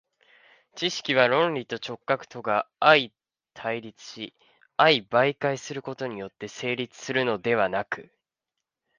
[0.73, 3.11] 知識は論理と直覚とが相
[3.53, 4.33] 対立し
[4.75, 8.09] 相媒介することによって成立するのではなく、